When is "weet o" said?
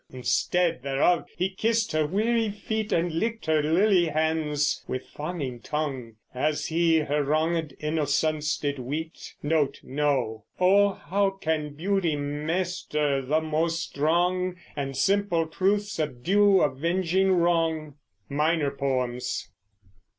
8.79-10.41